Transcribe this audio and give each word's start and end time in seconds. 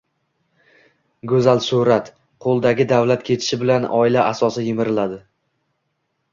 go‘zal 1.31 1.61
surat, 1.65 2.09
qo‘ldagi 2.47 2.87
davlat 2.93 3.29
ketishi 3.29 3.61
bilan 3.67 3.87
oila 4.01 4.27
asosi 4.33 4.67
yemiriladi. 4.73 5.23